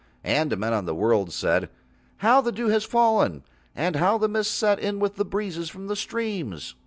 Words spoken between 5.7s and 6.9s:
the streams."